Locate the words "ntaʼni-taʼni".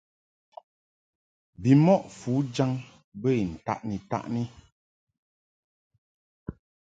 3.53-4.43